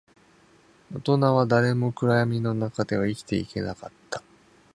[0.91, 4.23] 大人は誰も暗闇の中では生きていけなかった